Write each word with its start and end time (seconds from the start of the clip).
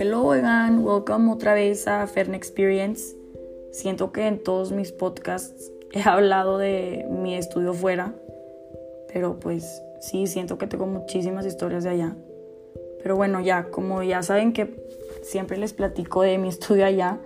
Hello 0.00 0.32
again, 0.32 0.78
welcome 0.82 1.30
otra 1.30 1.52
vez 1.52 1.86
a 1.86 2.06
Fern 2.06 2.34
Experience. 2.34 3.14
Siento 3.70 4.12
que 4.12 4.26
en 4.26 4.42
todos 4.42 4.72
mis 4.72 4.92
podcasts 4.92 5.70
he 5.92 6.00
hablado 6.00 6.56
de 6.56 7.06
mi 7.10 7.34
estudio 7.34 7.74
fuera, 7.74 8.14
pero 9.12 9.38
pues 9.38 9.82
sí, 10.00 10.26
siento 10.26 10.56
que 10.56 10.66
tengo 10.66 10.86
muchísimas 10.86 11.44
historias 11.44 11.84
de 11.84 11.90
allá. 11.90 12.16
Pero 13.02 13.14
bueno, 13.16 13.42
ya, 13.42 13.64
como 13.64 14.02
ya 14.02 14.22
saben 14.22 14.54
que 14.54 14.74
siempre 15.20 15.58
les 15.58 15.74
platico 15.74 16.22
de 16.22 16.38
mi 16.38 16.48
estudio 16.48 16.86
allá, 16.86 17.20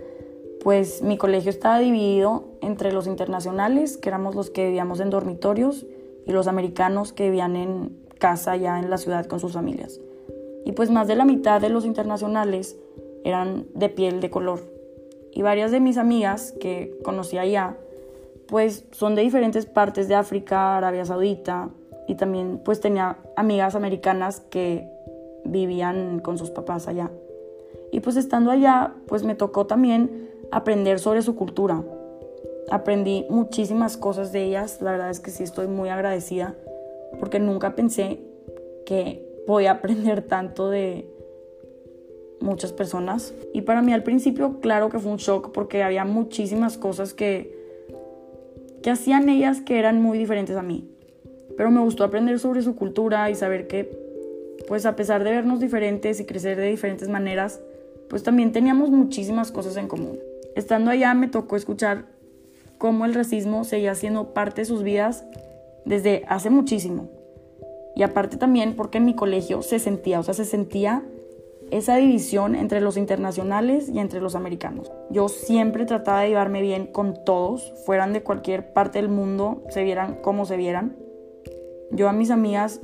pues 0.61 1.01
mi 1.01 1.17
colegio 1.17 1.51
estaba 1.51 1.79
dividido 1.79 2.57
entre 2.61 2.93
los 2.93 3.07
internacionales, 3.07 3.99
que 3.99 4.09
éramos 4.09 4.35
los 4.35 4.51
que 4.51 4.67
vivíamos 4.67 4.99
en 4.99 5.11
dormitorios, 5.11 5.87
y 6.27 6.33
los 6.33 6.49
americanos 6.49 7.13
que 7.13 7.27
vivían 7.27 7.55
en 7.55 7.97
casa 8.19 8.57
ya 8.57 8.81
en 8.81 8.91
la 8.91 8.99
ciudad 8.99 9.27
con 9.27 9.39
sus 9.39 9.53
familias. 9.53 10.01
Y 10.65 10.73
pues 10.73 10.91
más 10.91 11.09
de 11.09 11.17
la 11.17 11.25
mitad 11.25 11.61
de 11.61 11.69
los 11.69 11.85
internacionales 11.85 12.77
eran 13.25 13.67
de 13.75 13.89
piel 13.89 14.21
de 14.21 14.31
color. 14.31 14.61
Y 15.33 15.43
varias 15.43 15.71
de 15.71 15.81
mis 15.81 15.99
amigas 15.99 16.53
que 16.61 16.97
conocí 17.03 17.39
allá, 17.39 17.77
pues 18.47 18.85
son 18.93 19.15
de 19.15 19.23
diferentes 19.23 19.67
partes 19.67 20.09
de 20.09 20.15
África, 20.15 20.77
Arabia 20.77 21.05
Saudita, 21.05 21.71
y 22.07 22.15
también 22.17 22.61
pues 22.65 22.81
tenía 22.81 23.19
amigas 23.37 23.75
americanas 23.75 24.41
que 24.41 24.89
vivían 25.45 26.21
con 26.21 26.39
sus 26.39 26.51
papás 26.51 26.89
allá. 26.89 27.11
Y 27.93 28.01
pues 28.01 28.17
estando 28.17 28.51
allá, 28.51 28.95
pues 29.07 29.25
me 29.25 29.35
tocó 29.35 29.67
también 29.67 30.31
aprender 30.51 30.99
sobre 30.99 31.23
su 31.23 31.35
cultura. 31.35 31.83
Aprendí 32.71 33.27
muchísimas 33.29 33.97
cosas 33.97 34.33
de 34.33 34.45
ellas, 34.45 34.81
la 34.81 34.93
verdad 34.93 35.11
es 35.11 35.21
que 35.21 35.31
sí 35.31 35.43
estoy 35.43 35.67
muy 35.67 35.89
agradecida 35.89 36.55
porque 37.19 37.39
nunca 37.39 37.75
pensé 37.75 38.21
que 38.87 39.27
podía 39.47 39.73
aprender 39.73 40.23
tanto 40.23 40.71
de 40.71 41.07
muchas 42.41 42.73
personas. 42.73 43.35
Y 43.53 43.63
para 43.63 43.83
mí 43.83 43.93
al 43.93 44.03
principio, 44.03 44.61
claro 44.61 44.91
que 44.91 44.99
fue 44.99 45.13
un 45.13 45.19
shock 45.19 45.53
porque 45.53 45.83
había 45.83 46.05
muchísimas 46.05 46.79
cosas 46.79 47.15
que, 47.15 47.57
que 48.83 48.91
hacían 48.91 49.29
ellas 49.29 49.61
que 49.61 49.79
eran 49.79 50.01
muy 50.01 50.19
diferentes 50.19 50.57
a 50.57 50.63
mí. 50.63 50.89
Pero 51.57 51.71
me 51.71 51.81
gustó 51.81 52.05
aprender 52.05 52.39
sobre 52.39 52.63
su 52.63 52.77
cultura 52.77 53.31
y 53.31 53.35
saber 53.35 53.67
que, 53.67 53.91
pues 54.69 54.87
a 54.87 54.97
pesar 54.97 55.25
de 55.25 55.31
vernos 55.31 55.61
diferentes 55.61 56.21
y 56.21 56.27
crecer 56.27 56.57
de 56.57 56.69
diferentes 56.69 57.09
maneras, 57.09 57.61
pues 58.09 58.23
también 58.23 58.53
teníamos 58.53 58.91
muchísimas 58.91 59.53
cosas 59.53 59.77
en 59.77 59.89
común. 59.89 60.19
Estando 60.57 60.91
allá 60.91 61.15
me 61.15 61.29
tocó 61.29 61.57
escuchar 61.57 62.07
cómo 62.79 63.05
el 63.05 63.15
racismo 63.15 63.65
seguía 63.65 63.95
siendo 63.95 64.35
parte 64.35 64.63
de 64.63 64.67
sus 64.67 64.83
vidas 64.83 65.25
desde 65.85 66.25
hace 66.29 66.51
muchísimo. 66.51 67.09
Y 67.97 68.03
aparte 68.03 68.37
también 68.37 68.75
porque 68.75 68.99
en 68.99 69.05
mi 69.05 69.15
colegio 69.15 69.63
se 69.63 69.79
sentía, 69.79 70.21
o 70.21 70.23
sea, 70.23 70.35
se 70.35 70.45
sentía 70.45 71.05
esa 71.71 71.97
división 71.97 72.55
entre 72.55 72.81
los 72.81 72.97
internacionales 72.97 73.89
y 73.89 73.99
entre 73.99 74.21
los 74.21 74.35
americanos. 74.35 74.93
Yo 75.11 75.29
siempre 75.29 75.87
trataba 75.87 76.21
de 76.21 76.29
llevarme 76.29 76.61
bien 76.61 76.87
con 76.87 77.25
todos, 77.25 77.73
fueran 77.87 78.13
de 78.13 78.23
cualquier 78.23 78.73
parte 78.73 79.01
del 79.01 79.09
mundo, 79.09 79.63
se 79.71 79.83
vieran 79.83 80.17
como 80.23 80.45
se 80.45 80.57
vieran. 80.57 80.97
Yo 81.91 82.09
a 82.09 82.13
mis 82.13 82.31
amigas 82.31 82.81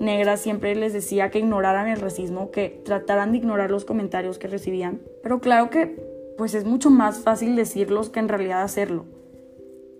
negras 0.00 0.40
siempre 0.40 0.74
les 0.74 0.92
decía 0.92 1.30
que 1.30 1.40
ignoraran 1.40 1.88
el 1.88 2.00
racismo, 2.00 2.50
que 2.50 2.80
trataran 2.84 3.32
de 3.32 3.38
ignorar 3.38 3.70
los 3.70 3.84
comentarios 3.84 4.38
que 4.38 4.48
recibían. 4.48 5.00
Pero 5.22 5.40
claro 5.40 5.70
que 5.70 6.08
pues 6.36 6.54
es 6.54 6.64
mucho 6.64 6.90
más 6.90 7.18
fácil 7.18 7.56
decirlos 7.56 8.10
que 8.10 8.20
en 8.20 8.28
realidad 8.28 8.62
hacerlo 8.62 9.04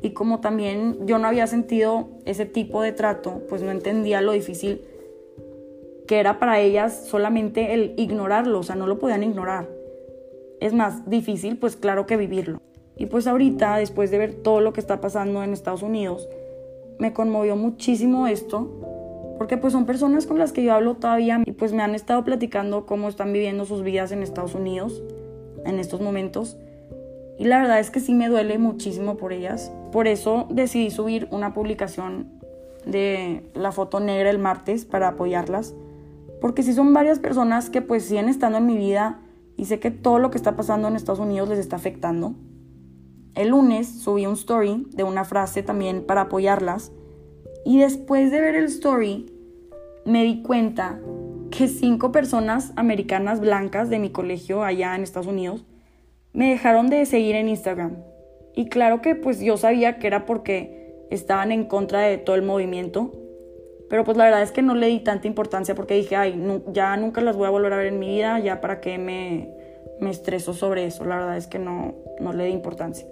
y 0.03 0.11
como 0.11 0.41
también 0.41 1.07
yo 1.07 1.19
no 1.19 1.27
había 1.27 1.47
sentido 1.47 2.09
ese 2.25 2.47
tipo 2.47 2.83
de 2.83 2.93
trato, 2.93 3.43
pues 3.49 3.63
no 3.63 3.71
entendía 3.71 4.21
lo 4.21 4.33
difícil 4.33 4.83
que 6.07 6.19
era 6.19 6.39
para 6.39 6.59
ellas 6.59 7.07
solamente 7.07 7.75
el 7.75 7.95
ignorarlo, 7.97 8.61
o 8.61 8.63
sea, 8.63 8.75
no 8.75 8.87
lo 8.87 8.99
podían 8.99 9.23
ignorar. 9.23 9.69
Es 10.59 10.73
más 10.73 11.09
difícil, 11.09 11.59
pues 11.59 11.77
claro 11.77 12.07
que 12.07 12.17
vivirlo. 12.17 12.61
Y 12.97 13.07
pues 13.07 13.27
ahorita, 13.27 13.77
después 13.77 14.11
de 14.11 14.19
ver 14.19 14.35
todo 14.35 14.61
lo 14.61 14.73
que 14.73 14.81
está 14.81 15.01
pasando 15.01 15.45
en 15.45 15.53
Estados 15.53 15.83
Unidos, 15.83 16.29
me 16.99 17.13
conmovió 17.13 17.55
muchísimo 17.57 18.27
esto, 18.27 19.35
porque 19.39 19.57
pues 19.57 19.73
son 19.73 19.87
personas 19.87 20.27
con 20.27 20.39
las 20.39 20.53
que 20.53 20.65
yo 20.65 20.73
hablo 20.73 20.95
todavía 20.95 21.43
y 21.45 21.53
pues 21.53 21.73
me 21.73 21.83
han 21.83 21.95
estado 21.95 22.25
platicando 22.25 22.87
cómo 22.87 23.09
están 23.09 23.33
viviendo 23.33 23.67
sus 23.67 23.83
vidas 23.83 24.11
en 24.11 24.23
Estados 24.23 24.55
Unidos 24.55 25.03
en 25.65 25.79
estos 25.79 26.01
momentos. 26.01 26.57
Y 27.39 27.45
la 27.45 27.59
verdad 27.59 27.79
es 27.79 27.91
que 27.91 28.01
sí 28.01 28.15
me 28.15 28.29
duele 28.29 28.59
muchísimo 28.59 29.17
por 29.17 29.33
ellas. 29.33 29.71
Por 29.93 30.07
eso 30.07 30.47
decidí 30.51 30.91
subir 30.91 31.29
una 31.31 31.55
publicación 31.55 32.39
de 32.85 33.51
la 33.55 33.73
foto 33.73 34.01
negra 34.01 34.31
el 34.31 34.39
martes 34.39 34.85
para 34.85 35.09
apoyarlas. 35.09 35.75
Porque 36.41 36.63
sí 36.63 36.73
son 36.73 36.93
varias 36.93 37.19
personas 37.19 37.71
que 37.71 37.83
pues 37.83 38.05
siguen 38.05 38.29
estando 38.29 38.59
en 38.59 38.67
mi 38.67 38.77
vida 38.77 39.21
y 39.57 39.65
sé 39.65 39.81
que 39.81 39.91
todo 39.91 40.19
lo 40.19 40.31
que 40.31 40.39
está 40.39 40.57
pasando 40.57 40.89
en 40.89 40.97
Estados 40.97 41.21
Unidos 41.21 41.49
les 41.49 41.59
está 41.59 41.77
afectando. 41.77 42.35
El 43.35 43.49
lunes 43.49 43.89
subí 43.89 44.27
un 44.27 44.35
story 44.35 44.87
de 44.93 45.05
una 45.05 45.25
frase 45.25 45.63
también 45.63 46.05
para 46.05 46.23
apoyarlas. 46.23 46.93
Y 47.65 47.79
después 47.79 48.31
de 48.31 48.41
ver 48.41 48.55
el 48.55 48.65
story 48.67 49.33
me 50.05 50.25
di 50.25 50.43
cuenta 50.43 51.01
que 51.51 51.69
cinco 51.69 52.13
personas 52.13 52.73
americanas 52.77 53.41
blancas 53.41 53.91
de 53.91 53.99
mi 53.99 54.11
colegio 54.11 54.63
allá 54.63 54.95
en 54.95 55.03
Estados 55.03 55.27
Unidos 55.27 55.65
me 56.33 56.51
dejaron 56.51 56.89
de 56.89 57.05
seguir 57.05 57.35
en 57.37 57.49
Instagram. 57.49 57.97
Y 58.59 58.69
claro 58.69 59.01
que 59.01 59.15
pues 59.15 59.39
yo 59.39 59.57
sabía 59.57 60.01
que 60.01 60.09
era 60.09 60.27
porque 60.27 61.07
estaban 61.11 61.53
en 61.53 61.67
contra 61.67 62.01
de 62.01 62.19
todo 62.19 62.35
el 62.35 62.43
movimiento. 62.43 63.13
Pero 63.89 64.03
pues 64.03 64.17
la 64.17 64.25
verdad 64.25 64.43
es 64.43 64.51
que 64.51 64.63
no 64.63 64.75
le 64.75 64.89
di 64.89 64.99
tanta 64.99 65.29
importancia 65.29 65.77
porque 65.77 65.95
dije, 65.95 66.17
ay, 66.17 66.61
ya 66.73 66.97
nunca 66.97 67.21
las 67.21 67.37
voy 67.37 67.47
a 67.47 67.51
volver 67.51 67.73
a 67.73 67.77
ver 67.77 67.87
en 67.87 68.01
mi 68.01 68.09
vida, 68.09 68.41
ya 68.41 68.61
para 68.61 68.81
qué 68.81 68.99
me, 68.99 69.55
me 70.01 70.11
estreso 70.11 70.55
sobre 70.55 70.87
eso. 70.87 71.05
La 71.05 71.19
verdad 71.19 71.37
es 71.37 71.47
que 71.47 71.61
no, 71.61 71.95
no 72.19 72.33
le 72.33 72.47
di 72.47 72.51
importancia. 72.51 73.07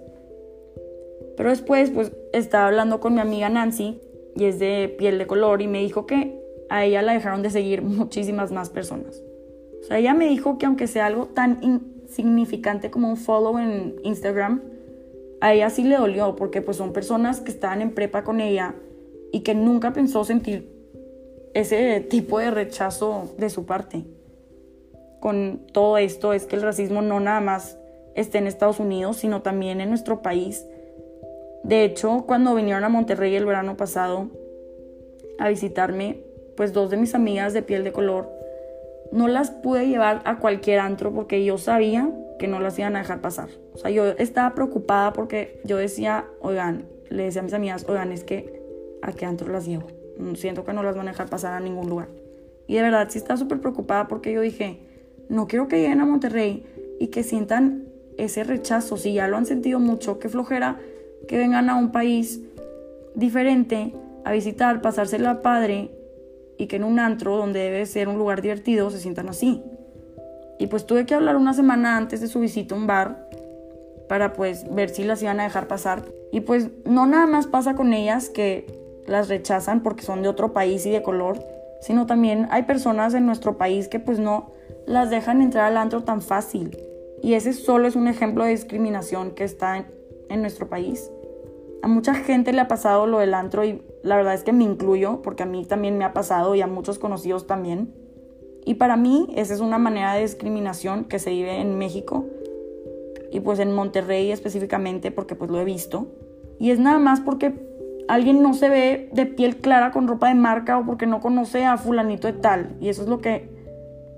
Pero 1.37 1.49
después 1.49 1.91
pues 1.91 2.11
estaba 2.33 2.67
hablando 2.67 2.99
con 2.99 3.13
mi 3.13 3.21
amiga 3.21 3.47
Nancy 3.47 4.01
y 4.35 4.43
es 4.43 4.59
de 4.59 4.93
piel 4.97 5.17
de 5.17 5.27
color 5.27 5.61
y 5.61 5.67
me 5.67 5.79
dijo 5.79 6.05
que 6.05 6.41
a 6.67 6.83
ella 6.83 7.01
la 7.01 7.13
dejaron 7.13 7.41
de 7.41 7.51
seguir 7.51 7.81
muchísimas 7.83 8.51
más 8.51 8.69
personas. 8.69 9.23
O 9.79 9.83
sea, 9.85 9.97
ella 9.97 10.13
me 10.13 10.27
dijo 10.27 10.57
que 10.57 10.65
aunque 10.65 10.87
sea 10.87 11.05
algo 11.05 11.27
tan 11.27 11.93
significante 12.09 12.91
como 12.91 13.07
un 13.09 13.15
follow 13.15 13.57
en 13.57 13.95
Instagram, 14.03 14.75
a 15.41 15.53
ella 15.53 15.69
sí 15.69 15.83
le 15.83 15.97
dolió 15.97 16.35
porque 16.35 16.61
pues 16.61 16.77
son 16.77 16.93
personas 16.93 17.41
que 17.41 17.51
estaban 17.51 17.81
en 17.81 17.91
prepa 17.91 18.23
con 18.23 18.41
ella 18.41 18.75
y 19.31 19.41
que 19.41 19.55
nunca 19.55 19.93
pensó 19.93 20.23
sentir 20.23 20.71
ese 21.53 22.01
tipo 22.01 22.39
de 22.39 22.51
rechazo 22.51 23.33
de 23.37 23.49
su 23.49 23.65
parte. 23.65 24.05
Con 25.19 25.67
todo 25.71 25.97
esto 25.97 26.33
es 26.33 26.45
que 26.45 26.55
el 26.55 26.61
racismo 26.61 27.01
no 27.01 27.19
nada 27.19 27.41
más 27.41 27.77
esté 28.15 28.37
en 28.37 28.47
Estados 28.47 28.79
Unidos, 28.79 29.17
sino 29.17 29.41
también 29.41 29.81
en 29.81 29.89
nuestro 29.89 30.21
país. 30.21 30.65
De 31.63 31.83
hecho, 31.83 32.25
cuando 32.27 32.55
vinieron 32.55 32.83
a 32.83 32.89
Monterrey 32.89 33.35
el 33.35 33.45
verano 33.45 33.77
pasado 33.77 34.29
a 35.39 35.49
visitarme, 35.49 36.21
pues 36.55 36.73
dos 36.73 36.89
de 36.89 36.97
mis 36.97 37.13
amigas 37.15 37.53
de 37.53 37.61
piel 37.61 37.83
de 37.83 37.91
color 37.91 38.37
no 39.11 39.27
las 39.27 39.51
pude 39.51 39.87
llevar 39.87 40.21
a 40.25 40.39
cualquier 40.39 40.79
antro 40.79 41.13
porque 41.13 41.43
yo 41.45 41.57
sabía 41.57 42.11
que 42.39 42.47
no 42.47 42.59
las 42.59 42.77
iban 42.79 42.95
a 42.95 42.99
dejar 42.99 43.21
pasar. 43.21 43.49
O 43.73 43.77
sea, 43.77 43.89
yo 43.89 44.05
estaba 44.05 44.53
preocupada 44.55 45.13
porque 45.13 45.59
yo 45.63 45.77
decía, 45.77 46.25
oigan, 46.41 46.85
le 47.09 47.23
decía 47.23 47.41
a 47.41 47.43
mis 47.43 47.53
amigas, 47.53 47.85
oigan, 47.87 48.11
es 48.11 48.23
que 48.23 48.61
a 49.01 49.11
qué 49.11 49.25
antro 49.25 49.51
las 49.51 49.65
llevo. 49.65 49.87
Mm, 50.17 50.35
siento 50.35 50.63
que 50.63 50.73
no 50.73 50.83
las 50.83 50.95
van 50.95 51.07
a 51.07 51.11
dejar 51.11 51.29
pasar 51.29 51.53
a 51.53 51.59
ningún 51.59 51.89
lugar. 51.89 52.09
Y 52.67 52.75
de 52.75 52.81
verdad 52.81 53.07
sí 53.09 53.17
estaba 53.17 53.37
súper 53.37 53.59
preocupada 53.59 54.07
porque 54.07 54.31
yo 54.31 54.41
dije, 54.41 54.79
no 55.29 55.47
quiero 55.47 55.67
que 55.67 55.77
lleguen 55.77 56.01
a 56.01 56.05
Monterrey 56.05 56.65
y 56.99 57.07
que 57.07 57.23
sientan 57.23 57.85
ese 58.17 58.43
rechazo. 58.43 58.97
Si 58.97 59.13
ya 59.13 59.27
lo 59.27 59.37
han 59.37 59.45
sentido 59.45 59.79
mucho, 59.79 60.19
qué 60.19 60.29
flojera 60.29 60.79
que 61.27 61.37
vengan 61.37 61.69
a 61.69 61.75
un 61.75 61.91
país 61.91 62.41
diferente 63.15 63.93
a 64.25 64.31
visitar, 64.31 64.81
pasársela 64.81 65.41
padre 65.41 65.91
y 66.57 66.67
que 66.67 66.75
en 66.75 66.83
un 66.83 66.99
antro 66.99 67.37
donde 67.37 67.59
debe 67.59 67.85
ser 67.85 68.07
un 68.07 68.17
lugar 68.17 68.41
divertido 68.41 68.89
se 68.89 68.99
sientan 68.99 69.29
así. 69.29 69.63
Y 70.59 70.67
pues 70.67 70.85
tuve 70.85 71.05
que 71.05 71.13
hablar 71.13 71.35
una 71.35 71.53
semana 71.53 71.97
antes 71.97 72.21
de 72.21 72.27
su 72.27 72.39
visita 72.39 72.75
a 72.75 72.77
un 72.77 72.87
bar 72.87 73.27
para 74.07 74.33
pues 74.33 74.65
ver 74.73 74.89
si 74.89 75.03
las 75.03 75.21
iban 75.21 75.39
a 75.39 75.43
dejar 75.43 75.67
pasar. 75.67 76.03
Y 76.31 76.41
pues 76.41 76.69
no 76.85 77.05
nada 77.05 77.27
más 77.27 77.47
pasa 77.47 77.75
con 77.75 77.93
ellas 77.93 78.29
que 78.29 78.65
las 79.05 79.29
rechazan 79.29 79.83
porque 79.83 80.03
son 80.03 80.21
de 80.21 80.29
otro 80.29 80.53
país 80.53 80.85
y 80.85 80.91
de 80.91 81.01
color, 81.01 81.39
sino 81.81 82.05
también 82.05 82.47
hay 82.51 82.63
personas 82.63 83.13
en 83.13 83.25
nuestro 83.25 83.57
país 83.57 83.87
que 83.87 83.99
pues 83.99 84.19
no 84.19 84.51
las 84.85 85.09
dejan 85.09 85.41
entrar 85.41 85.65
al 85.65 85.77
antro 85.77 86.03
tan 86.03 86.21
fácil. 86.21 86.77
Y 87.21 87.33
ese 87.33 87.53
solo 87.53 87.87
es 87.87 87.95
un 87.95 88.07
ejemplo 88.07 88.43
de 88.43 88.51
discriminación 88.51 89.31
que 89.31 89.43
está 89.43 89.77
en, 89.77 89.85
en 90.29 90.41
nuestro 90.41 90.67
país. 90.67 91.09
A 91.81 91.87
mucha 91.87 92.13
gente 92.13 92.53
le 92.53 92.61
ha 92.61 92.67
pasado 92.67 93.07
lo 93.07 93.19
del 93.19 93.33
antro 93.33 93.63
y 93.63 93.81
la 94.03 94.17
verdad 94.17 94.33
es 94.33 94.43
que 94.43 94.53
me 94.53 94.63
incluyo 94.63 95.21
porque 95.21 95.43
a 95.43 95.45
mí 95.45 95.65
también 95.65 95.97
me 95.97 96.05
ha 96.05 96.13
pasado 96.13 96.55
y 96.55 96.61
a 96.61 96.67
muchos 96.67 96.99
conocidos 96.99 97.47
también. 97.47 97.93
Y 98.67 98.73
para 98.73 98.97
mí 98.97 99.29
esa 99.33 99.53
es 99.53 99.61
una 99.61 99.77
manera 99.77 100.13
de 100.13 100.23
discriminación 100.23 101.05
que 101.05 101.19
se 101.19 101.29
vive 101.29 101.61
en 101.61 101.77
México 101.77 102.25
y 103.31 103.39
pues 103.39 103.59
en 103.59 103.73
Monterrey 103.73 104.29
específicamente 104.29 105.09
porque 105.09 105.35
pues 105.35 105.49
lo 105.49 105.61
he 105.61 105.63
visto. 105.63 106.07
Y 106.59 106.71
es 106.71 106.77
nada 106.77 106.99
más 106.99 107.21
porque 107.21 107.53
alguien 108.09 108.43
no 108.43 108.53
se 108.53 108.67
ve 108.67 109.09
de 109.13 109.25
piel 109.25 109.55
clara 109.55 109.91
con 109.91 110.05
ropa 110.05 110.27
de 110.27 110.35
marca 110.35 110.77
o 110.77 110.85
porque 110.85 111.05
no 111.05 111.21
conoce 111.21 111.63
a 111.63 111.77
fulanito 111.77 112.27
de 112.27 112.33
tal. 112.33 112.75
Y 112.81 112.89
eso 112.89 113.03
es 113.03 113.07
lo 113.07 113.21
que 113.21 113.49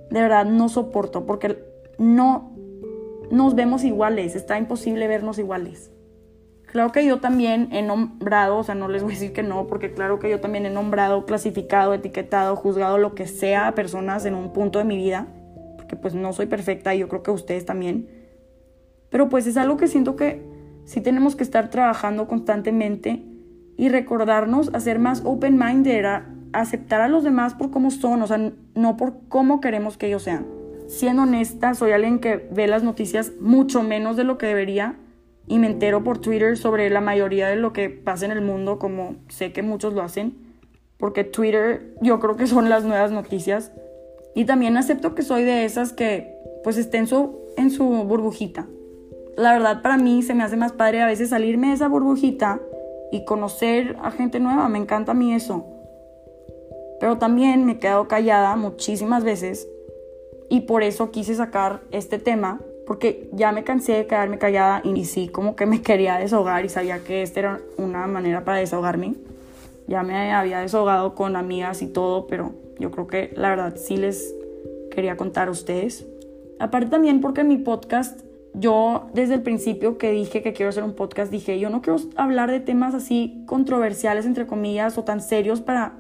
de 0.10 0.20
verdad 0.20 0.46
no 0.46 0.68
soporto 0.68 1.28
porque 1.28 1.64
no 2.00 2.56
nos 3.30 3.54
vemos 3.54 3.84
iguales, 3.84 4.36
está 4.36 4.58
imposible 4.58 5.08
vernos 5.08 5.38
iguales. 5.38 5.92
Claro 6.72 6.92
que 6.92 7.04
yo 7.04 7.20
también 7.20 7.70
he 7.72 7.82
nombrado, 7.82 8.58
o 8.58 8.64
sea, 8.64 8.76
no 8.76 8.88
les 8.90 9.02
voy 9.02 9.14
a 9.14 9.16
decir 9.16 9.34
que 9.34 9.42
no, 9.42 9.66
porque 9.66 9.92
claro 9.92 10.20
que 10.20 10.30
yo 10.30 10.40
también 10.40 10.68
he 10.68 10.70
nombrado, 10.70 11.26
clasificado, 11.26 11.96
etiquetado, 11.96 12.56
juzgado 12.56 13.00
lo 13.00 13.16
que 13.16 13.26
sea 13.26 13.68
a 13.68 13.74
personas 13.74 14.26
en 14.26 14.36
un 14.36 14.54
punto 14.54 14.78
de 14.78 14.86
mi 14.86 14.96
vida, 14.96 15.26
porque 15.78 15.96
pues 15.96 16.14
no 16.14 16.32
soy 16.32 16.46
perfecta 16.46 16.94
y 16.94 17.00
yo 17.00 17.08
creo 17.08 17.24
que 17.24 17.32
ustedes 17.32 17.66
también. 17.66 18.08
Pero 19.10 19.30
pues 19.30 19.48
es 19.48 19.58
algo 19.58 19.78
que 19.78 19.88
siento 19.88 20.16
que 20.16 20.44
sí 20.86 21.02
tenemos 21.02 21.36
que 21.36 21.42
estar 21.44 21.72
trabajando 21.72 22.28
constantemente 22.28 23.24
y 23.76 23.90
recordarnos 23.90 24.70
a 24.76 24.80
ser 24.80 25.00
más 25.00 25.24
open-minded, 25.26 26.06
a 26.06 26.26
aceptar 26.54 27.02
a 27.02 27.08
los 27.08 27.24
demás 27.24 27.56
por 27.56 27.72
cómo 27.72 27.90
son, 27.90 28.22
o 28.22 28.28
sea, 28.28 28.52
no 28.76 28.96
por 28.96 29.28
cómo 29.28 29.60
queremos 29.60 29.98
que 29.98 30.06
ellos 30.06 30.22
sean. 30.22 30.46
Siendo 30.88 31.24
honesta, 31.24 31.74
soy 31.74 31.94
alguien 31.94 32.20
que 32.20 32.48
ve 32.52 32.68
las 32.68 32.84
noticias 32.84 33.32
mucho 33.40 33.82
menos 33.82 34.18
de 34.18 34.24
lo 34.24 34.38
que 34.38 34.46
debería 34.46 34.98
y 35.50 35.58
me 35.58 35.66
entero 35.66 36.04
por 36.04 36.20
Twitter 36.20 36.58
sobre 36.58 36.90
la 36.92 37.02
mayoría 37.02 37.48
de 37.48 37.56
lo 37.56 37.74
que 37.74 37.90
pasa 37.90 38.26
en 38.26 38.32
el 38.32 38.42
mundo, 38.42 38.78
como 38.78 39.16
sé 39.30 39.52
que 39.52 39.64
muchos 39.64 39.94
lo 39.94 40.04
hacen, 40.04 40.38
porque 40.98 41.24
Twitter 41.24 41.96
yo 42.02 42.20
creo 42.20 42.38
que 42.38 42.46
son 42.46 42.70
las 42.70 42.86
nuevas 42.86 43.12
noticias. 43.12 43.72
Y 44.36 44.46
también 44.46 44.78
acepto 44.78 45.16
que 45.16 45.24
soy 45.24 45.44
de 45.44 45.66
esas 45.66 45.92
que 45.92 46.38
pues 46.64 46.78
estén 46.78 47.08
su, 47.08 47.40
en 47.58 47.72
su 47.72 47.84
burbujita. 47.84 48.68
La 49.38 49.54
verdad 49.54 49.82
para 49.82 49.98
mí 49.98 50.22
se 50.22 50.36
me 50.36 50.44
hace 50.44 50.56
más 50.56 50.72
padre 50.72 51.02
a 51.02 51.08
veces 51.08 51.30
salirme 51.30 51.70
de 51.70 51.74
esa 51.74 51.88
burbujita 51.88 52.62
y 53.12 53.26
conocer 53.26 53.98
a 54.04 54.12
gente 54.12 54.40
nueva, 54.40 54.70
me 54.70 54.78
encanta 54.78 55.14
a 55.14 55.16
mí 55.16 55.34
eso. 55.34 55.66
Pero 57.00 57.18
también 57.18 57.66
me 57.66 57.74
he 57.74 57.80
quedado 57.80 58.08
callada 58.08 58.56
muchísimas 58.56 59.24
veces 59.24 59.68
y 60.48 60.62
por 60.62 60.84
eso 60.84 61.10
quise 61.10 61.34
sacar 61.34 61.82
este 61.90 62.20
tema 62.20 62.62
porque 62.90 63.30
ya 63.34 63.52
me 63.52 63.64
cansé 63.64 63.92
de 63.94 64.08
quedarme 64.08 64.40
callada 64.40 64.82
y 64.84 65.06
sí, 65.06 65.28
como 65.28 65.56
que 65.56 65.68
me 65.68 65.80
quería 65.84 66.18
desahogar 66.18 66.66
y 66.66 66.70
sabía 66.70 67.04
que 67.04 67.22
esta 67.22 67.40
era 67.40 67.62
una 67.78 68.08
manera 68.08 68.44
para 68.44 68.58
desahogarme. 68.58 69.14
Ya 69.86 70.02
me 70.02 70.34
había 70.34 70.62
desahogado 70.62 71.14
con 71.14 71.36
amigas 71.36 71.84
y 71.84 71.88
todo, 71.88 72.26
pero 72.26 72.56
yo 72.80 72.90
creo 72.90 73.06
que 73.06 73.32
la 73.36 73.50
verdad 73.50 73.76
sí 73.76 73.96
les 73.96 74.34
quería 74.90 75.18
contar 75.18 75.50
a 75.50 75.52
ustedes. 75.52 76.08
Aparte 76.58 76.90
también 76.90 77.22
porque 77.22 77.42
en 77.42 77.50
mi 77.50 77.58
podcast, 77.58 78.22
yo 78.56 79.12
desde 79.14 79.36
el 79.36 79.44
principio 79.44 80.00
que 80.00 80.12
dije 80.12 80.42
que 80.42 80.54
quiero 80.54 80.72
hacer 80.72 80.84
un 80.84 80.96
podcast, 80.96 81.32
dije, 81.32 81.60
yo 81.60 81.70
no 81.70 81.84
quiero 81.84 82.00
hablar 82.16 82.50
de 82.50 82.60
temas 82.60 82.96
así 82.96 83.44
controversiales, 83.46 84.26
entre 84.26 84.48
comillas, 84.48 84.98
o 84.98 85.04
tan 85.04 85.22
serios 85.22 85.62
para 85.62 85.94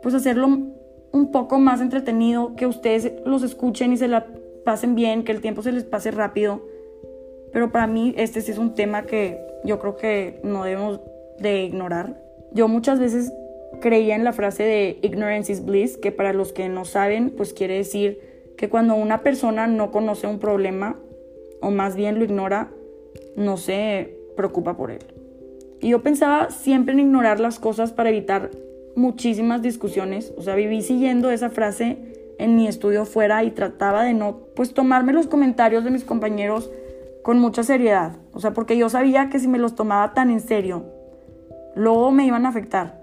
pues 0.00 0.14
hacerlo 0.14 0.46
un 0.46 1.32
poco 1.32 1.58
más 1.58 1.80
entretenido, 1.80 2.54
que 2.54 2.66
ustedes 2.66 3.14
los 3.24 3.42
escuchen 3.42 3.92
y 3.92 3.96
se 3.96 4.06
la 4.06 4.26
pasen 4.66 4.94
bien, 4.94 5.24
que 5.24 5.32
el 5.32 5.40
tiempo 5.40 5.62
se 5.62 5.72
les 5.72 5.84
pase 5.84 6.10
rápido. 6.10 6.60
Pero 7.52 7.72
para 7.72 7.86
mí 7.86 8.12
este 8.18 8.42
sí 8.42 8.50
es 8.50 8.58
un 8.58 8.74
tema 8.74 9.04
que 9.04 9.40
yo 9.64 9.78
creo 9.78 9.96
que 9.96 10.40
no 10.42 10.64
debemos 10.64 11.00
de 11.38 11.62
ignorar. 11.62 12.20
Yo 12.52 12.68
muchas 12.68 12.98
veces 12.98 13.32
creía 13.80 14.14
en 14.14 14.24
la 14.24 14.32
frase 14.32 14.64
de 14.64 14.98
ignorance 15.02 15.50
is 15.50 15.64
bliss, 15.64 15.96
que 15.96 16.12
para 16.12 16.32
los 16.32 16.52
que 16.52 16.68
no 16.68 16.84
saben, 16.84 17.30
pues 17.30 17.54
quiere 17.54 17.74
decir 17.74 18.20
que 18.58 18.68
cuando 18.68 18.94
una 18.94 19.22
persona 19.22 19.66
no 19.66 19.90
conoce 19.90 20.26
un 20.26 20.38
problema, 20.38 20.98
o 21.60 21.70
más 21.70 21.96
bien 21.96 22.18
lo 22.18 22.24
ignora, 22.24 22.70
no 23.36 23.56
se 23.56 24.18
preocupa 24.36 24.76
por 24.76 24.90
él. 24.90 25.04
Y 25.80 25.90
yo 25.90 26.02
pensaba 26.02 26.50
siempre 26.50 26.94
en 26.94 27.00
ignorar 27.00 27.38
las 27.38 27.58
cosas 27.58 27.92
para 27.92 28.10
evitar 28.10 28.50
muchísimas 28.96 29.62
discusiones. 29.62 30.32
O 30.36 30.42
sea, 30.42 30.56
viví 30.56 30.82
siguiendo 30.82 31.30
esa 31.30 31.50
frase 31.50 32.15
en 32.38 32.56
mi 32.56 32.68
estudio 32.68 33.04
fuera 33.04 33.44
y 33.44 33.50
trataba 33.50 34.02
de 34.02 34.14
no, 34.14 34.38
pues 34.54 34.74
tomarme 34.74 35.12
los 35.12 35.26
comentarios 35.26 35.84
de 35.84 35.90
mis 35.90 36.04
compañeros 36.04 36.70
con 37.22 37.38
mucha 37.38 37.62
seriedad. 37.62 38.12
O 38.32 38.40
sea, 38.40 38.52
porque 38.52 38.76
yo 38.76 38.88
sabía 38.88 39.30
que 39.30 39.38
si 39.38 39.48
me 39.48 39.58
los 39.58 39.74
tomaba 39.74 40.14
tan 40.14 40.30
en 40.30 40.40
serio, 40.40 40.84
luego 41.74 42.10
me 42.12 42.26
iban 42.26 42.46
a 42.46 42.50
afectar. 42.50 43.00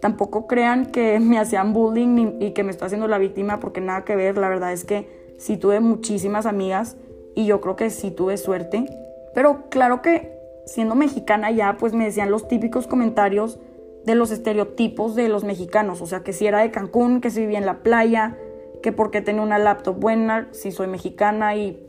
Tampoco 0.00 0.46
crean 0.46 0.86
que 0.86 1.20
me 1.20 1.38
hacían 1.38 1.72
bullying 1.72 2.36
y 2.40 2.52
que 2.52 2.62
me 2.62 2.70
estoy 2.70 2.86
haciendo 2.86 3.08
la 3.08 3.18
víctima 3.18 3.60
porque 3.60 3.80
nada 3.80 4.04
que 4.04 4.16
ver. 4.16 4.38
La 4.38 4.48
verdad 4.48 4.72
es 4.72 4.84
que 4.84 5.34
sí 5.38 5.56
tuve 5.56 5.80
muchísimas 5.80 6.46
amigas 6.46 6.96
y 7.34 7.46
yo 7.46 7.60
creo 7.60 7.76
que 7.76 7.90
sí 7.90 8.10
tuve 8.10 8.36
suerte. 8.36 8.86
Pero 9.34 9.68
claro 9.68 10.00
que 10.00 10.32
siendo 10.66 10.94
mexicana 10.94 11.50
ya, 11.50 11.76
pues 11.78 11.92
me 11.92 12.04
decían 12.04 12.30
los 12.30 12.48
típicos 12.48 12.86
comentarios 12.86 13.58
de 14.04 14.14
los 14.14 14.30
estereotipos 14.30 15.14
de 15.14 15.28
los 15.28 15.44
mexicanos, 15.44 16.02
o 16.02 16.06
sea, 16.06 16.20
que 16.20 16.32
si 16.32 16.46
era 16.46 16.60
de 16.60 16.70
Cancún, 16.70 17.20
que 17.20 17.30
si 17.30 17.40
vivía 17.40 17.58
en 17.58 17.66
la 17.66 17.78
playa, 17.78 18.36
que 18.84 18.92
porque 18.92 19.22
tenía 19.22 19.40
una 19.40 19.58
laptop 19.58 19.98
buena, 19.98 20.48
si 20.50 20.70
soy 20.70 20.88
mexicana 20.88 21.56
y 21.56 21.82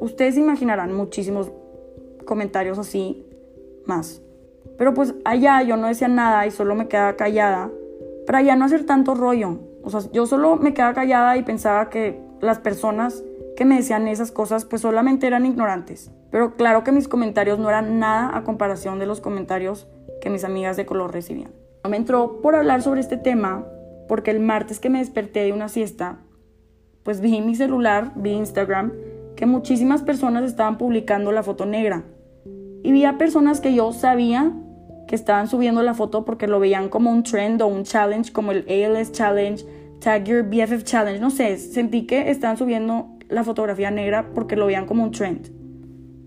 ustedes 0.00 0.38
imaginarán 0.38 0.94
muchísimos 0.94 1.52
comentarios 2.24 2.78
así 2.78 3.26
más. 3.84 4.22
Pero 4.78 4.94
pues 4.94 5.14
allá 5.26 5.60
yo 5.60 5.76
no 5.76 5.88
decía 5.88 6.08
nada 6.08 6.46
y 6.46 6.50
solo 6.50 6.74
me 6.74 6.88
quedaba 6.88 7.16
callada 7.16 7.70
para 8.26 8.40
ya 8.40 8.56
no 8.56 8.64
hacer 8.64 8.86
tanto 8.86 9.14
rollo. 9.14 9.58
O 9.82 9.90
sea, 9.90 10.10
yo 10.10 10.24
solo 10.24 10.56
me 10.56 10.72
quedaba 10.72 10.94
callada 10.94 11.36
y 11.36 11.42
pensaba 11.42 11.90
que 11.90 12.18
las 12.40 12.58
personas 12.58 13.22
que 13.54 13.66
me 13.66 13.76
decían 13.76 14.08
esas 14.08 14.32
cosas 14.32 14.64
pues 14.64 14.80
solamente 14.80 15.26
eran 15.26 15.44
ignorantes. 15.44 16.10
Pero 16.30 16.54
claro 16.54 16.82
que 16.82 16.92
mis 16.92 17.08
comentarios 17.08 17.58
no 17.58 17.68
eran 17.68 17.98
nada 17.98 18.34
a 18.34 18.42
comparación 18.42 18.98
de 18.98 19.04
los 19.04 19.20
comentarios 19.20 19.86
que 20.22 20.30
mis 20.30 20.44
amigas 20.44 20.78
de 20.78 20.86
color 20.86 21.12
recibían. 21.12 21.52
Me 21.86 21.98
entró 21.98 22.40
por 22.40 22.54
hablar 22.56 22.80
sobre 22.80 23.02
este 23.02 23.18
tema 23.18 23.66
porque 24.08 24.30
el 24.30 24.40
martes 24.40 24.80
que 24.80 24.88
me 24.88 25.00
desperté 25.00 25.40
de 25.40 25.52
una 25.52 25.68
siesta 25.68 26.20
pues 27.08 27.22
vi 27.22 27.40
mi 27.40 27.54
celular, 27.54 28.12
vi 28.16 28.32
Instagram, 28.32 28.92
que 29.34 29.46
muchísimas 29.46 30.02
personas 30.02 30.44
estaban 30.44 30.76
publicando 30.76 31.32
la 31.32 31.42
foto 31.42 31.64
negra. 31.64 32.04
Y 32.82 32.92
vi 32.92 33.06
a 33.06 33.16
personas 33.16 33.62
que 33.62 33.72
yo 33.72 33.94
sabía 33.94 34.52
que 35.06 35.14
estaban 35.14 35.48
subiendo 35.48 35.82
la 35.82 35.94
foto 35.94 36.26
porque 36.26 36.46
lo 36.46 36.60
veían 36.60 36.90
como 36.90 37.10
un 37.10 37.22
trend 37.22 37.62
o 37.62 37.66
un 37.66 37.84
challenge, 37.84 38.30
como 38.30 38.52
el 38.52 38.66
ALS 38.68 39.12
Challenge, 39.12 39.64
Tag 40.02 40.24
Your 40.24 40.42
BFF 40.42 40.84
Challenge, 40.84 41.18
no 41.18 41.30
sé, 41.30 41.56
sentí 41.56 42.02
que 42.02 42.28
estaban 42.28 42.58
subiendo 42.58 43.08
la 43.30 43.42
fotografía 43.42 43.90
negra 43.90 44.28
porque 44.34 44.54
lo 44.54 44.66
veían 44.66 44.84
como 44.84 45.02
un 45.02 45.10
trend. 45.10 45.48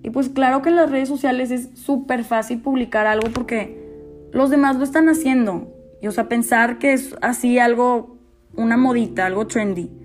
Y 0.02 0.10
pues 0.10 0.30
claro 0.30 0.64
que 0.64 0.70
en 0.70 0.78
las 0.78 0.90
redes 0.90 1.10
sociales 1.10 1.52
es 1.52 1.70
súper 1.76 2.24
fácil 2.24 2.60
publicar 2.60 3.06
algo 3.06 3.30
porque 3.32 4.28
los 4.34 4.50
demás 4.50 4.78
lo 4.78 4.84
están 4.84 5.10
haciendo. 5.10 5.72
Y 6.02 6.08
o 6.08 6.12
sea, 6.12 6.28
pensar 6.28 6.80
que 6.80 6.94
es 6.94 7.16
así 7.22 7.60
algo, 7.60 8.18
una 8.56 8.78
modita, 8.78 9.28
algo 9.28 9.46
trendy. 9.46 10.01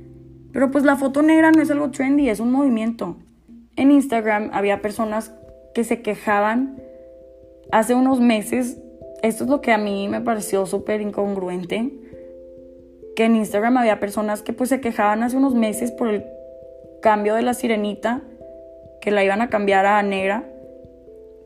Pero 0.56 0.70
pues 0.70 0.84
la 0.84 0.96
foto 0.96 1.20
negra 1.20 1.50
no 1.50 1.60
es 1.60 1.70
algo 1.70 1.90
trendy, 1.90 2.30
es 2.30 2.40
un 2.40 2.50
movimiento. 2.50 3.18
En 3.76 3.90
Instagram 3.90 4.48
había 4.54 4.80
personas 4.80 5.34
que 5.74 5.84
se 5.84 6.00
quejaban 6.00 6.80
hace 7.70 7.94
unos 7.94 8.20
meses. 8.20 8.78
Esto 9.22 9.44
es 9.44 9.50
lo 9.50 9.60
que 9.60 9.72
a 9.72 9.76
mí 9.76 10.08
me 10.08 10.22
pareció 10.22 10.64
súper 10.64 11.02
incongruente. 11.02 11.92
Que 13.14 13.26
en 13.26 13.36
Instagram 13.36 13.76
había 13.76 14.00
personas 14.00 14.40
que 14.40 14.54
pues 14.54 14.70
se 14.70 14.80
quejaban 14.80 15.22
hace 15.22 15.36
unos 15.36 15.54
meses 15.54 15.92
por 15.92 16.08
el 16.08 16.24
cambio 17.02 17.34
de 17.34 17.42
la 17.42 17.52
sirenita, 17.52 18.22
que 19.02 19.10
la 19.10 19.22
iban 19.22 19.42
a 19.42 19.50
cambiar 19.50 19.84
a 19.84 20.02
negra. 20.02 20.48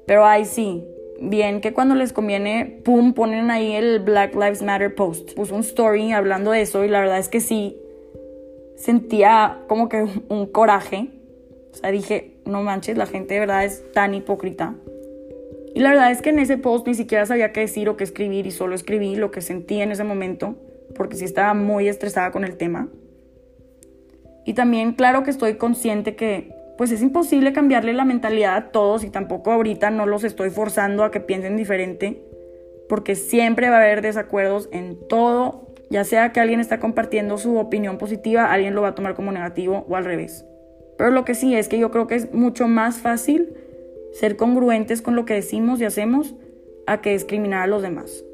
Pero 0.07 0.25
ahí 0.25 0.45
sí, 0.45 0.87
bien 1.21 1.61
que 1.61 1.73
cuando 1.73 1.97
les 1.97 2.13
conviene, 2.13 2.81
pum, 2.85 3.13
ponen 3.13 3.51
ahí 3.51 3.73
el 3.73 3.99
Black 3.99 4.37
Lives 4.37 4.63
Matter 4.63 4.95
post. 4.95 5.35
Puso 5.35 5.57
un 5.57 5.63
story 5.63 6.13
hablando 6.13 6.53
de 6.53 6.61
eso 6.61 6.85
y 6.85 6.89
la 6.89 7.01
verdad 7.01 7.19
es 7.19 7.29
que 7.29 7.41
sí, 7.41 7.77
sentía 8.81 9.59
como 9.69 9.89
que 9.89 10.07
un 10.29 10.47
coraje. 10.47 11.09
O 11.73 11.77
sea, 11.77 11.91
dije, 11.91 12.39
no 12.47 12.63
manches, 12.63 12.97
la 12.97 13.07
gente 13.07 13.35
de 13.35 13.41
verdad 13.41 13.65
es 13.65 13.93
tan 13.93 14.15
hipócrita. 14.15 14.75
Y 15.75 15.81
la 15.81 15.91
verdad 15.91 16.11
es 16.11 16.23
que 16.23 16.31
en 16.31 16.41
ese 16.41 16.57
post 16.57 16.87
ni 16.87 16.95
siquiera 16.95 17.27
sabía 17.27 17.53
qué 17.53 17.61
decir 17.61 17.89
o 17.89 17.97
qué 17.97 18.05
escribir 18.05 18.47
y 18.47 18.51
solo 18.51 18.75
escribí 18.75 19.15
lo 19.15 19.31
que 19.31 19.41
sentí 19.41 19.81
en 19.81 19.93
ese 19.93 20.03
momento, 20.03 20.57
porque 20.97 21.15
sí 21.15 21.25
estaba 21.25 21.55
muy 21.55 21.89
estresada 21.89 22.33
con 22.33 22.43
el 22.43 22.57
tema. 22.57 22.89
Y 24.45 24.55
también 24.55 24.95
claro 24.95 25.23
que 25.23 25.31
estoy 25.31 25.55
consciente 25.55 26.17
que 26.17 26.53
pues 26.77 26.91
es 26.91 27.03
imposible 27.03 27.53
cambiarle 27.53 27.93
la 27.93 28.07
mentalidad 28.07 28.57
a 28.57 28.73
todos 28.73 29.05
y 29.05 29.11
tampoco 29.11 29.53
ahorita 29.53 29.91
no 29.91 30.07
los 30.07 30.25
estoy 30.25 30.49
forzando 30.49 31.05
a 31.05 31.11
que 31.11 31.21
piensen 31.21 31.57
diferente, 31.57 32.23
porque 32.89 33.15
siempre 33.15 33.69
va 33.69 33.77
a 33.77 33.81
haber 33.81 34.01
desacuerdos 34.01 34.71
en 34.73 34.99
todo 35.07 35.70
ya 35.91 36.05
sea 36.05 36.33
que 36.33 36.41
alguien 36.41 36.61
está 36.61 36.79
compartiendo 36.79 37.37
su 37.37 37.59
opinión 37.59 37.99
positiva, 37.99 38.53
alguien 38.53 38.75
lo 38.75 38.83
va 38.83 38.89
a 38.89 38.95
tomar 38.95 39.15
como 39.15 39.33
negativo 39.33 39.85
o 39.89 39.97
al 39.97 40.05
revés. 40.05 40.47
Pero 40.97 41.11
lo 41.11 41.25
que 41.25 41.35
sí 41.35 41.55
es 41.55 41.69
que 41.69 41.79
yo 41.79 41.91
creo 41.91 42.07
que 42.07 42.15
es 42.15 42.33
mucho 42.33 42.69
más 42.69 42.99
fácil 42.99 43.53
ser 44.13 44.37
congruentes 44.37 45.03
con 45.03 45.17
lo 45.17 45.25
que 45.25 45.35
decimos 45.35 45.81
y 45.81 45.85
hacemos 45.85 46.35
a 46.87 47.01
que 47.01 47.13
discriminar 47.13 47.63
a 47.63 47.67
los 47.67 47.83
demás. 47.83 48.25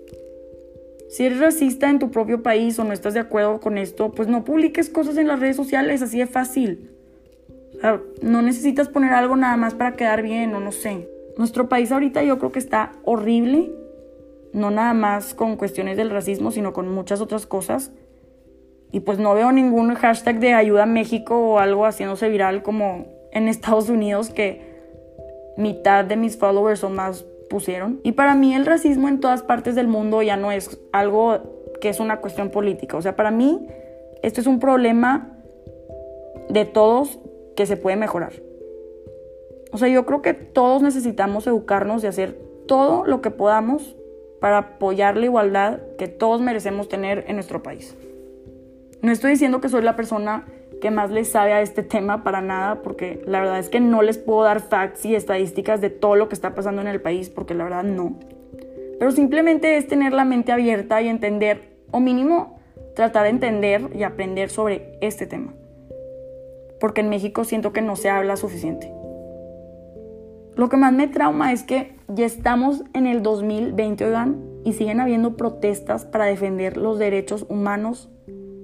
Si 1.09 1.25
eres 1.25 1.41
racista 1.41 1.89
en 1.89 1.99
tu 1.99 2.11
propio 2.11 2.43
país 2.43 2.79
o 2.79 2.85
no 2.85 2.93
estás 2.93 3.15
de 3.15 3.21
acuerdo 3.21 3.61
con 3.61 3.79
esto, 3.79 4.13
pues 4.13 4.29
no 4.29 4.45
publiques 4.45 4.91
cosas 4.91 5.17
en 5.17 5.29
las 5.29 5.41
redes 5.41 5.57
sociales, 5.57 6.03
así 6.03 6.19
de 6.19 6.27
fácil. 6.27 6.91
no 8.21 8.43
necesitas 8.43 8.89
poner 8.89 9.13
algo 9.13 9.37
nada 9.37 9.57
más 9.57 9.75
para 9.75 9.93
quedar 9.93 10.23
bien 10.23 10.55
o 10.55 10.61
no 10.61 10.73
sé. 10.73 11.09
Nuestro 11.39 11.69
país 11.69 11.93
ahorita 11.93 12.23
yo 12.23 12.39
creo 12.39 12.53
que 12.53 12.59
está 12.59 12.93
horrible 13.05 13.71
no 14.57 14.71
nada 14.71 14.95
más 14.95 15.35
con 15.35 15.57
cuestiones 15.57 15.99
del 15.99 16.09
racismo, 16.09 16.51
sino 16.51 16.73
con 16.73 16.91
muchas 16.93 17.21
otras 17.21 17.47
cosas. 17.47 17.93
Y 18.91 19.01
pues 19.01 19.19
no 19.19 19.35
veo 19.35 19.53
ningún 19.53 19.95
hashtag 19.95 20.41
de 20.41 20.55
ayuda 20.55 20.85
a 20.85 20.87
México 20.87 21.37
o 21.37 21.59
algo 21.59 21.85
haciéndose 21.85 22.31
viral 22.31 22.63
como 22.63 23.07
en 23.33 23.49
Estados 23.49 23.91
Unidos 23.91 24.31
que 24.31 24.75
mitad 25.59 26.07
de 26.07 26.17
mis 26.17 26.39
followers 26.39 26.81
son 26.81 26.95
más 26.95 27.27
pusieron. 27.51 28.01
Y 28.03 28.13
para 28.13 28.35
mí 28.35 28.55
el 28.55 28.65
racismo 28.65 29.09
en 29.09 29.21
todas 29.21 29.43
partes 29.43 29.75
del 29.75 29.89
mundo 29.89 30.23
ya 30.23 30.39
no 30.39 30.51
es 30.51 30.81
algo 30.91 31.75
que 31.79 31.91
es 31.91 32.01
una 32.01 32.23
cuestión 32.23 32.51
política. 32.51 32.97
O 32.97 33.03
sea, 33.03 33.15
para 33.15 33.31
mí 33.31 33.67
esto 34.23 34.41
es 34.41 34.47
un 34.47 34.59
problema 34.59 35.37
de 36.49 36.65
todos 36.65 37.21
que 37.57 37.67
se 37.67 37.77
puede 37.77 37.97
mejorar. 37.97 38.33
O 39.71 39.77
sea, 39.77 39.89
yo 39.89 40.07
creo 40.07 40.23
que 40.23 40.33
todos 40.33 40.81
necesitamos 40.81 41.47
educarnos 41.47 42.03
y 42.03 42.07
hacer 42.07 42.39
todo 42.67 43.05
lo 43.05 43.21
que 43.21 43.31
podamos 43.31 43.97
para 44.41 44.59
apoyar 44.59 45.17
la 45.17 45.27
igualdad 45.27 45.81
que 45.99 46.09
todos 46.09 46.41
merecemos 46.41 46.89
tener 46.89 47.25
en 47.29 47.37
nuestro 47.37 47.63
país. 47.63 47.97
No 49.03 49.13
estoy 49.13 49.33
diciendo 49.33 49.61
que 49.61 49.69
soy 49.69 49.83
la 49.83 49.97
persona 49.97 50.47
que 50.81 50.91
más 50.91 51.11
le 51.11 51.25
sabe 51.25 51.53
a 51.53 51.63
este 51.63 51.83
tema 51.83 52.23
para 52.23 52.41
nada, 52.41 52.83
porque 52.83 53.23
la 53.27 53.41
verdad 53.41 53.59
es 53.59 53.69
que 53.69 53.81
no 53.81 54.03
les 54.03 54.19
puedo 54.19 54.43
dar 54.43 54.61
facts 54.61 55.05
y 55.07 55.15
estadísticas 55.15 55.81
de 55.81 55.91
todo 55.91 56.17
lo 56.17 56.29
que 56.29 56.35
está 56.35 56.55
pasando 56.55 56.83
en 56.83 56.89
el 56.89 57.01
país, 57.01 57.31
porque 57.31 57.55
la 57.55 57.65
verdad 57.65 57.85
no. 57.85 58.19
Pero 58.99 59.11
simplemente 59.11 59.77
es 59.77 59.87
tener 59.87 60.13
la 60.13 60.25
mente 60.25 60.53
abierta 60.53 61.01
y 61.03 61.09
entender, 61.09 61.77
o 61.91 62.01
mínimo 62.01 62.59
tratar 62.95 63.25
de 63.25 63.31
entender 63.31 63.91
y 63.95 64.03
aprender 64.03 64.51
sobre 64.51 64.99
este 65.01 65.27
tema. 65.27 65.55
Porque 66.81 67.01
en 67.01 67.09
México 67.09 67.45
siento 67.45 67.73
que 67.73 67.83
no 67.83 67.97
se 67.97 68.11
habla 68.11 68.37
suficiente. 68.37 68.93
Lo 70.57 70.71
que 70.71 70.79
más 70.79 70.93
me 70.93 71.07
trauma 71.07 71.53
es 71.53 71.63
que 71.63 71.97
ya 72.09 72.25
estamos 72.25 72.83
en 72.95 73.07
el 73.07 73.23
2020, 73.23 74.07
oigan, 74.07 74.43
y 74.65 74.73
siguen 74.73 75.01
habiendo 75.01 75.37
protestas 75.37 76.07
para 76.07 76.25
defender 76.25 76.79
los 76.79 76.99
derechos 76.99 77.45
humanos. 77.49 78.09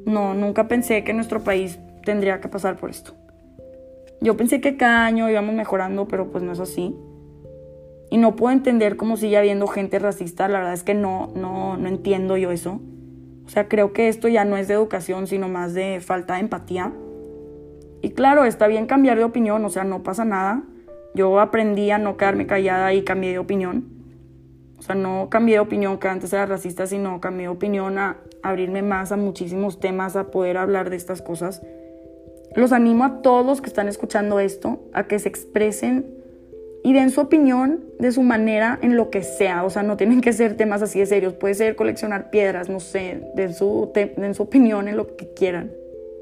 No, 0.07 0.35
nunca 0.35 0.69
pensé 0.69 1.05
que 1.05 1.13
nuestro 1.13 1.45
país 1.45 1.79
tendría 2.05 2.41
que 2.41 2.49
pasar 2.49 2.77
por 2.77 2.89
esto. 2.89 3.13
Yo 4.23 4.37
pensé 4.37 4.61
que 4.61 4.77
cada 4.77 5.05
año 5.05 5.29
íbamos 5.29 5.55
mejorando, 5.55 6.09
pero 6.09 6.31
pues 6.31 6.43
no 6.43 6.53
es 6.53 6.61
así. 6.61 6.97
Y 8.11 8.17
no 8.17 8.37
puedo 8.37 8.53
entender 8.53 8.97
cómo 8.97 9.17
sigue 9.17 9.37
habiendo 9.37 9.67
gente 9.67 9.99
racista, 9.99 10.49
la 10.49 10.59
verdad 10.59 10.75
es 10.75 10.85
que 10.85 10.95
no, 10.95 11.31
no, 11.35 11.77
no 11.77 11.89
entiendo 11.89 12.37
yo 12.39 12.53
eso. 12.53 12.81
O 13.45 13.49
sea, 13.49 13.69
creo 13.69 13.93
que 13.93 14.09
esto 14.09 14.29
ya 14.29 14.45
no 14.47 14.57
es 14.57 14.67
de 14.67 14.75
educación, 14.75 15.27
sino 15.27 15.49
más 15.49 15.75
de 15.75 16.01
falta 16.01 16.35
de 16.35 16.41
empatía. 16.41 16.93
Y 18.01 18.11
claro, 18.11 18.45
está 18.45 18.67
bien 18.67 18.87
cambiar 18.87 19.19
de 19.19 19.25
opinión, 19.25 19.65
o 19.65 19.69
sea, 19.69 19.85
no 19.85 20.03
pasa 20.03 20.25
nada. 20.25 20.63
Yo 21.15 21.41
aprendí 21.41 21.91
a 21.91 21.99
no 21.99 22.17
quedarme 22.17 22.47
callada 22.47 22.93
y 22.95 23.03
cambié 23.03 23.33
de 23.33 23.39
opinión. 23.39 23.85
O 24.79 24.83
sea, 24.83 24.95
no 24.95 25.29
cambié 25.31 25.57
de 25.57 25.61
opinión 25.61 25.99
que 25.99 26.09
antes 26.09 26.33
era 26.33 26.47
racista, 26.47 26.87
sino 26.87 27.21
cambié 27.21 27.47
de 27.47 27.53
opinión 27.53 27.99
a 27.99 28.17
abrirme 28.43 28.83
más 28.83 29.13
a 29.13 29.17
muchísimos 29.17 29.79
temas, 29.79 30.17
a 30.17 30.31
poder 30.31 30.57
hablar 30.57 30.91
de 30.91 30.97
estas 30.97 31.23
cosas. 31.23 31.63
Los 32.57 32.73
animo 32.73 33.05
a 33.05 33.23
todos 33.23 33.47
los 33.47 33.61
que 33.61 33.69
están 33.69 33.89
escuchando 33.89 34.41
esto 34.41 34.81
a 34.93 35.05
que 35.05 35.19
se 35.19 35.29
expresen 35.29 36.07
y 36.85 36.93
den 36.93 37.11
su 37.11 37.21
opinión 37.21 37.85
de 37.99 38.11
su 38.11 38.23
manera 38.23 38.79
en 38.83 38.97
lo 38.97 39.11
que 39.11 39.23
sea. 39.23 39.65
O 39.65 39.71
sea, 39.71 39.83
no 39.83 39.97
tienen 39.97 40.21
que 40.21 40.33
ser 40.33 40.57
temas 40.57 40.83
así 40.83 40.99
de 40.99 41.07
serios. 41.07 41.35
Puede 41.35 41.55
ser 41.55 41.77
coleccionar 41.77 42.31
piedras, 42.31 42.69
no 42.69 42.81
sé, 42.81 43.23
den 43.37 43.55
su, 43.55 43.93
den 43.95 44.35
su 44.35 44.43
opinión 44.43 44.89
en 44.89 44.97
lo 44.97 45.17
que 45.17 45.33
quieran. 45.33 45.71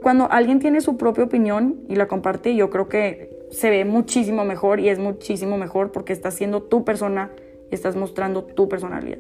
Cuando 0.02 0.30
alguien 0.30 0.59
tiene 0.59 0.80
su 0.80 0.97
propia 0.97 1.25
opinión 1.25 1.80
y 1.88 1.97
la 1.97 2.09
comparte, 2.09 2.54
yo 2.54 2.70
creo 2.70 2.88
que 2.88 3.39
se 3.50 3.71
ve 3.71 3.85
muchísimo 3.85 4.45
mejor 4.45 4.80
y 4.80 4.88
es 4.88 4.99
muchísimo 4.99 5.59
mejor 5.59 5.92
porque 5.92 6.12
estás 6.12 6.35
siendo 6.35 6.62
tu 6.62 6.85
persona 6.85 7.30
estás 7.71 7.97
mostrando 7.97 8.45
tu 8.45 8.69
personalidad. 8.69 9.19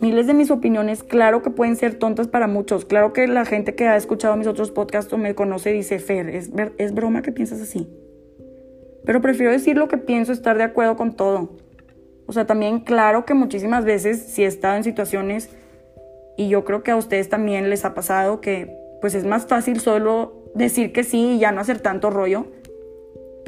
Miles 0.00 0.26
de 0.26 0.34
mis 0.34 0.50
opiniones, 0.50 1.02
claro 1.02 1.42
que 1.42 1.50
pueden 1.50 1.76
ser 1.76 1.96
tontas 1.96 2.26
para 2.26 2.46
muchos. 2.46 2.86
Claro 2.86 3.12
que 3.12 3.26
la 3.28 3.44
gente 3.44 3.74
que 3.74 3.86
ha 3.86 3.96
escuchado 3.96 4.36
mis 4.36 4.46
otros 4.46 4.70
podcasts 4.70 5.14
me 5.16 5.34
conoce 5.34 5.72
dice, 5.72 5.98
Fer, 5.98 6.30
es, 6.30 6.50
es 6.78 6.94
broma 6.94 7.20
que 7.20 7.32
piensas 7.32 7.60
así. 7.60 7.86
Pero 9.04 9.20
prefiero 9.20 9.52
decir 9.52 9.76
lo 9.76 9.88
que 9.88 9.98
pienso, 9.98 10.32
estar 10.32 10.56
de 10.56 10.64
acuerdo 10.64 10.96
con 10.96 11.16
todo. 11.16 11.50
O 12.26 12.32
sea, 12.32 12.46
también 12.46 12.80
claro 12.80 13.26
que 13.26 13.34
muchísimas 13.34 13.84
veces 13.84 14.22
si 14.22 14.44
he 14.44 14.46
estado 14.46 14.76
en 14.76 14.84
situaciones, 14.84 15.50
y 16.38 16.48
yo 16.48 16.64
creo 16.64 16.82
que 16.82 16.92
a 16.92 16.96
ustedes 16.96 17.28
también 17.28 17.68
les 17.68 17.84
ha 17.84 17.92
pasado 17.92 18.40
que 18.40 18.78
pues 19.02 19.14
es 19.14 19.26
más 19.26 19.46
fácil 19.46 19.80
solo 19.80 20.44
decir 20.54 20.92
que 20.92 21.04
sí 21.04 21.32
y 21.32 21.38
ya 21.38 21.52
no 21.52 21.60
hacer 21.60 21.80
tanto 21.80 22.08
rollo 22.08 22.46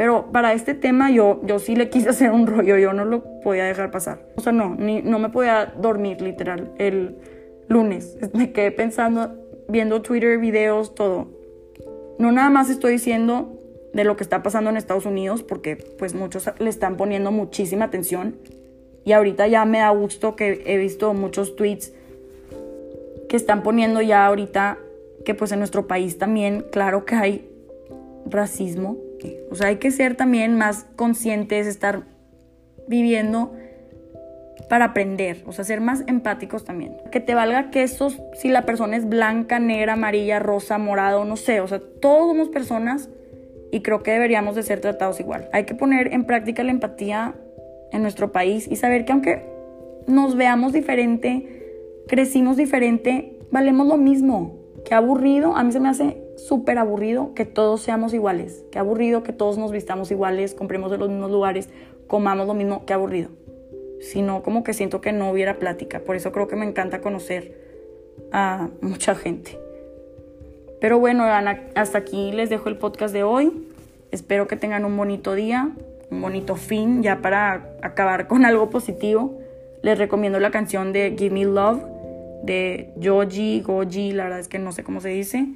pero 0.02 0.32
para 0.32 0.52
este 0.52 0.75
tema 0.75 1.12
yo, 1.12 1.40
yo 1.44 1.61
sí 1.61 1.76
le 1.76 1.88
quise 1.88 2.09
hacer 2.09 2.32
un 2.32 2.49
rollo, 2.49 2.76
yo 2.76 2.92
no 2.92 3.04
lo 3.04 3.23
podía 3.40 3.62
dejar 3.62 3.92
pasar. 3.92 4.26
O 4.35 4.40
sea, 4.40 4.50
no, 4.50 4.75
ni, 4.75 5.00
no 5.00 5.21
me 5.21 5.28
podía 5.28 5.75
dormir 5.80 6.21
literal 6.21 6.73
el 6.78 7.18
lunes. 7.68 8.16
Me 8.35 8.50
quedé 8.50 8.73
pensando, 8.73 9.32
viendo 9.68 10.02
Twitter, 10.02 10.38
videos, 10.38 10.97
todo. 10.97 11.28
No 12.18 12.32
nada 12.32 12.50
más 12.50 12.68
estoy 12.68 12.94
diciendo 12.94 13.56
de 13.94 14.02
lo 14.02 14.16
que 14.16 14.25
está 14.25 14.42
pasando 14.42 14.71
en 14.71 14.76
Estados 14.76 15.06
Unidos, 15.06 15.44
porque 15.44 15.76
pues 15.76 16.16
muchos 16.16 16.50
le 16.59 16.68
están 16.68 16.97
poniendo 16.97 17.30
muchísima 17.30 17.85
atención. 17.85 18.35
Y 19.04 19.12
ahorita 19.12 19.47
ya 19.47 19.64
me 19.66 19.78
da 19.78 19.90
gusto 19.90 20.35
que 20.35 20.64
he 20.66 20.78
visto 20.78 21.14
muchos 21.14 21.54
tweets 21.54 21.92
que 23.28 23.37
están 23.37 23.62
poniendo 23.62 24.02
ya 24.02 24.26
ahorita 24.26 24.78
que 25.25 25.37
pues 25.37 25.52
en 25.52 25.61
nuestro 25.61 25.87
país 25.87 26.18
también, 26.18 26.66
claro 26.73 27.04
que 27.04 27.14
hay 27.14 27.49
racismo, 28.26 28.97
o 29.50 29.55
sea, 29.55 29.69
hay 29.69 29.76
que 29.76 29.91
ser 29.91 30.17
también 30.17 30.57
más 30.57 30.87
conscientes, 30.97 31.67
estar 31.67 32.02
viviendo 32.88 33.52
para 34.69 34.87
aprender, 34.87 35.43
o 35.47 35.52
sea, 35.52 35.64
ser 35.64 35.81
más 35.81 36.05
empáticos 36.07 36.64
también. 36.64 36.97
Que 37.11 37.21
te 37.21 37.35
valga 37.35 37.71
que 37.71 37.83
esos, 37.83 38.21
si 38.35 38.49
la 38.49 38.62
persona 38.62 38.97
es 38.97 39.09
blanca, 39.09 39.59
negra, 39.59 39.95
amarilla, 39.95 40.38
rosa, 40.38 40.79
morado, 40.79 41.25
no 41.25 41.37
sé, 41.37 41.61
o 41.61 41.69
sea, 41.69 41.81
todos 42.00 42.29
somos 42.29 42.49
personas 42.49 43.11
y 43.71 43.81
creo 43.83 44.02
que 44.02 44.12
deberíamos 44.12 44.55
de 44.55 44.62
ser 44.62 44.81
tratados 44.81 45.21
igual. 45.21 45.49
Hay 45.52 45.64
que 45.64 45.75
poner 45.75 46.12
en 46.12 46.25
práctica 46.25 46.62
la 46.62 46.71
empatía 46.71 47.35
en 47.91 48.02
nuestro 48.02 48.33
país 48.33 48.69
y 48.71 48.76
saber 48.76 49.05
que 49.05 49.12
aunque 49.12 49.43
nos 50.07 50.37
veamos 50.37 50.73
diferente, 50.73 51.62
crecimos 52.09 52.57
diferente, 52.57 53.38
valemos 53.50 53.87
lo 53.87 53.97
mismo. 53.97 54.59
Qué 54.85 54.95
aburrido, 54.95 55.55
a 55.55 55.64
mí 55.64 55.73
se 55.73 55.81
me 55.81 55.88
hace 55.88 56.22
súper 56.46 56.78
aburrido 56.78 57.34
que 57.34 57.44
todos 57.44 57.82
seamos 57.82 58.14
iguales. 58.14 58.64
Qué 58.70 58.78
aburrido 58.78 59.22
que 59.22 59.32
todos 59.32 59.58
nos 59.58 59.72
vistamos 59.72 60.11
iguales, 60.11 60.54
compremos 60.54 60.90
de 60.90 60.99
los 60.99 61.08
mismos 61.08 61.30
lugares, 61.30 61.68
comamos 62.06 62.46
lo 62.46 62.54
mismo. 62.54 62.84
Qué 62.87 62.92
aburrido. 62.92 63.30
Sino 64.00 64.42
como 64.42 64.64
que 64.64 64.75
siento 64.75 65.00
que 65.00 65.12
no 65.12 65.30
hubiera 65.30 65.58
plática. 65.58 66.00
Por 66.00 66.16
eso 66.16 66.32
creo 66.32 66.49
que 66.49 66.56
me 66.56 66.66
encanta 66.66 67.00
conocer 67.00 67.61
a 68.32 68.68
mucha 68.80 69.14
gente. 69.14 69.58
Pero 70.80 70.99
bueno, 70.99 71.25
hasta 71.75 71.99
aquí 71.99 72.32
les 72.32 72.50
dejo 72.50 72.68
el 72.68 72.76
podcast 72.76 73.14
de 73.14 73.22
hoy. 73.22 73.68
Espero 74.11 74.49
que 74.49 74.56
tengan 74.56 74.84
un 74.84 74.96
bonito 74.96 75.34
día, 75.34 75.70
un 76.11 76.20
bonito 76.20 76.56
fin, 76.56 77.02
ya 77.02 77.22
para 77.22 77.76
acabar 77.82 78.26
con 78.26 78.44
algo 78.44 78.68
positivo. 78.68 79.38
Les 79.82 79.96
recomiendo 79.96 80.40
la 80.40 80.50
canción 80.50 80.92
de 80.92 81.14
Give 81.16 81.34
Me 81.34 81.44
Love 81.44 81.82
de 82.42 82.92
Joji, 83.00 83.61
Goji, 83.61 84.12
la 84.12 84.25
verdad 84.25 84.40
es 84.40 84.49
que 84.49 84.58
no 84.58 84.72
sé 84.72 84.82
cómo 84.82 85.00
se 85.00 85.11
dice. 85.11 85.46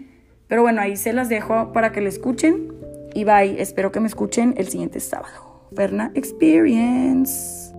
Pero 0.49 0.62
bueno, 0.62 0.81
ahí 0.81 0.97
se 0.97 1.12
las 1.12 1.29
dejo 1.29 1.73
para 1.73 1.93
que 1.93 2.00
la 2.00 2.09
escuchen. 2.09 2.73
Y 3.15 3.25
bye, 3.25 3.61
espero 3.61 3.93
que 3.93 4.00
me 4.00 4.07
escuchen 4.07 4.55
el 4.57 4.69
siguiente 4.69 5.00
sábado. 5.00 5.67
Verna 5.71 6.12
Experience. 6.15 7.75